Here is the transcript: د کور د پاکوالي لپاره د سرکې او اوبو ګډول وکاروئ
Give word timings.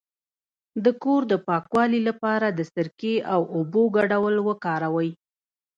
د 0.83 0.85
کور 1.03 1.21
د 1.31 1.33
پاکوالي 1.47 2.01
لپاره 2.09 2.47
د 2.51 2.59
سرکې 2.73 3.15
او 3.33 3.41
اوبو 3.55 3.81
ګډول 3.97 4.35
وکاروئ 4.47 5.09